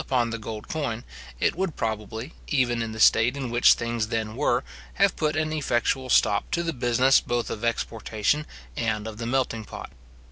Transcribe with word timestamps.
upon 0.01 0.31
the 0.31 0.39
gold 0.39 0.67
coin, 0.67 1.03
it 1.39 1.53
would 1.55 1.75
probably, 1.75 2.33
even 2.47 2.81
in 2.81 2.91
the 2.91 2.99
state 2.99 3.37
in 3.37 3.51
which 3.51 3.73
things 3.75 4.07
then 4.07 4.35
were, 4.35 4.63
have 4.95 5.15
put 5.15 5.35
an 5.35 5.53
effectual 5.53 6.09
stop 6.09 6.49
to 6.49 6.63
the 6.63 6.73
business 6.73 7.19
both 7.21 7.51
of 7.51 7.63
exportation 7.63 8.47
and 8.75 9.05
of 9.05 9.19
the 9.19 9.27
melting 9.27 9.63
pot. 9.63 9.91